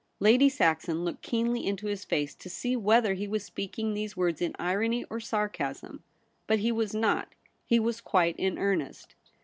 Lady 0.19 0.49
Saxon 0.49 1.05
looked 1.05 1.21
keenly 1.21 1.63
Into 1.63 1.85
his 1.85 2.03
face 2.05 2.33
to 2.33 2.49
see 2.49 2.75
whether 2.75 3.13
he 3.13 3.27
was 3.27 3.43
speaking 3.45 3.93
these 3.93 4.17
words 4.17 4.41
In 4.41 4.55
irony 4.57 5.05
or 5.11 5.19
sarcasm. 5.19 6.03
But 6.47 6.57
he 6.57 6.71
was 6.71 6.95
not; 6.95 7.35
he 7.67 7.79
was 7.79 8.01
quite 8.01 8.35
in 8.37 8.57
earnest. 8.57 9.13